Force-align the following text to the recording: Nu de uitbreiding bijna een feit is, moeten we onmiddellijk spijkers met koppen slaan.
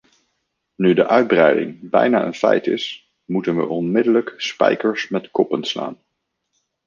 Nu 0.77 0.93
de 0.93 1.05
uitbreiding 1.07 1.89
bijna 1.89 2.25
een 2.25 2.33
feit 2.33 2.67
is, 2.67 3.11
moeten 3.25 3.57
we 3.57 3.65
onmiddellijk 3.67 4.33
spijkers 4.37 5.09
met 5.09 5.31
koppen 5.31 5.63
slaan. 5.63 5.97